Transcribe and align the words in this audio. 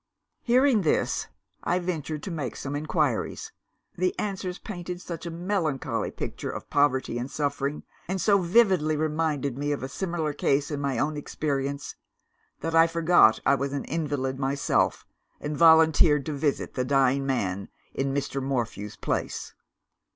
"Hearing 0.41 0.81
this, 0.81 1.27
I 1.63 1.77
ventured 1.77 2.23
to 2.23 2.31
make 2.31 2.55
some 2.55 2.75
inquiries. 2.75 3.51
The 3.95 4.17
answers 4.17 4.57
painted 4.57 4.99
such 4.99 5.27
a 5.27 5.29
melancholy 5.29 6.09
picture 6.09 6.49
of 6.49 6.71
poverty 6.71 7.19
and 7.19 7.29
suffering, 7.29 7.83
and 8.07 8.19
so 8.19 8.39
vividly 8.41 8.97
reminded 8.97 9.59
me 9.59 9.71
of 9.71 9.83
a 9.83 9.87
similar 9.87 10.33
case 10.33 10.71
in 10.71 10.81
my 10.81 10.97
own 10.97 11.17
experience, 11.17 11.97
that 12.61 12.73
I 12.73 12.87
forgot 12.87 13.41
I 13.45 13.53
was 13.53 13.73
an 13.73 13.85
invalid 13.85 14.39
myself, 14.39 15.05
and 15.39 15.55
volunteered 15.55 16.25
to 16.25 16.33
visit 16.33 16.73
the 16.73 16.83
dying 16.83 17.23
man 17.27 17.69
in 17.93 18.11
Mr. 18.11 18.41
Morphew's 18.41 18.95
place. 18.95 19.53